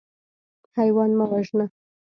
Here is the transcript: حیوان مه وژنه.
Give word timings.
حیوان 0.77 1.11
مه 1.17 1.25
وژنه. 1.31 1.65